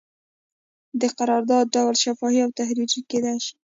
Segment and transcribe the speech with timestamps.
[1.01, 3.53] د قرارداد ډول شفاهي او تحریري کیدی شي.